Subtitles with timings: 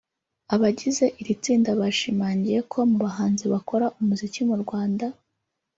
[0.53, 5.05] Abagize iri tsinda bashimangiye ko mu bahanzi bakora umuziki mu Rwanda